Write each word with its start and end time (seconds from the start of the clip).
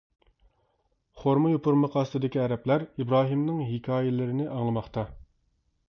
خورما 1.23 1.51
يوپۇرمىقى 1.51 2.01
ئاستىدىكى 2.01 2.41
ئەرەبلەر 2.45 2.87
ئىبراھىمنىڭ 2.89 3.63
ھېكايىلىرىنى 3.69 4.49
ئاڭلىماقتا. 4.57 5.07